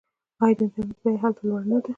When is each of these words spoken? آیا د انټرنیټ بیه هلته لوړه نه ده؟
آیا 0.43 0.55
د 0.57 0.59
انټرنیټ 0.65 0.97
بیه 1.03 1.21
هلته 1.23 1.41
لوړه 1.47 1.67
نه 1.71 1.77
ده؟ 1.83 1.87